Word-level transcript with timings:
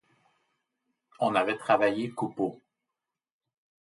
On 1.19 1.35
avait 1.35 1.59
travaillé 1.59 2.09
Coupeau. 2.09 2.59